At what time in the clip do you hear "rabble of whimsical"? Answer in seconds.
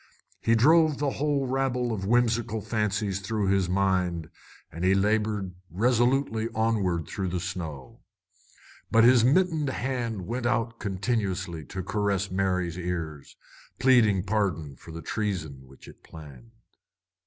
1.45-2.59